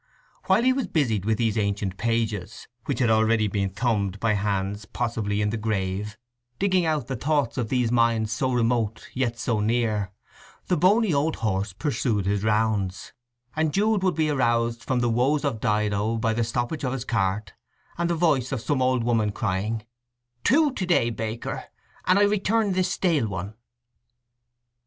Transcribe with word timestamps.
While 0.47 0.63
he 0.63 0.73
was 0.73 0.87
busied 0.87 1.25
with 1.25 1.37
these 1.37 1.59
ancient 1.59 1.95
pages, 1.95 2.67
which 2.85 2.97
had 2.97 3.11
already 3.11 3.47
been 3.47 3.69
thumbed 3.69 4.19
by 4.19 4.33
hands 4.33 4.85
possibly 4.85 5.41
in 5.43 5.51
the 5.51 5.57
grave, 5.57 6.17
digging 6.57 6.87
out 6.87 7.05
the 7.05 7.15
thoughts 7.15 7.55
of 7.55 7.69
these 7.69 7.91
minds 7.91 8.31
so 8.31 8.51
remote 8.51 9.07
yet 9.13 9.37
so 9.37 9.59
near, 9.59 10.11
the 10.65 10.75
bony 10.75 11.13
old 11.13 11.35
horse 11.45 11.71
pursued 11.71 12.25
his 12.25 12.43
rounds, 12.43 13.13
and 13.55 13.75
Jude 13.75 14.01
would 14.01 14.15
be 14.15 14.31
aroused 14.31 14.83
from 14.83 15.01
the 15.01 15.07
woes 15.09 15.45
of 15.45 15.59
Dido 15.59 16.17
by 16.17 16.33
the 16.33 16.43
stoppage 16.43 16.83
of 16.83 16.93
his 16.93 17.05
cart 17.05 17.53
and 17.95 18.09
the 18.09 18.15
voice 18.15 18.51
of 18.51 18.59
some 18.59 18.81
old 18.81 19.03
woman 19.03 19.31
crying, 19.31 19.85
"Two 20.43 20.71
to 20.73 20.85
day, 20.87 21.11
baker, 21.11 21.65
and 22.07 22.17
I 22.17 22.23
return 22.23 22.71
this 22.71 22.91
stale 22.91 23.27
one." 23.27 23.53